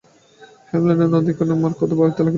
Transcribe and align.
হেমনলিনী 0.69 1.05
নলিনাক্ষের 1.07 1.49
মার 1.55 1.73
কথা 1.79 1.95
ভাবিতে 1.95 2.21
লাগিল। 2.21 2.29